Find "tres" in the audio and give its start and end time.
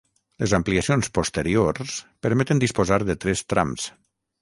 3.27-3.49